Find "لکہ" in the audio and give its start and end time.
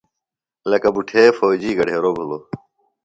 0.69-0.89